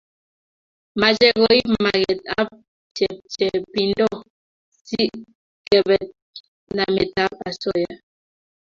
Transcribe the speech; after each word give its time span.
mache 0.99 1.27
koip 1.39 1.67
maget 1.83 2.19
ab 2.39 2.47
chepchepindo 2.95 4.07
si 4.87 5.01
kepet 5.67 6.05
namet 6.77 7.11
ab 7.23 7.33
asoya 7.47 7.93